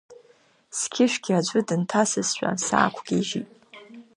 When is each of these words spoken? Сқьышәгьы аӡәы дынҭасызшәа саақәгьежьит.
Сқьышәгьы 0.77 1.33
аӡәы 1.37 1.59
дынҭасызшәа 1.67 2.49
саақәгьежьит. 2.65 3.49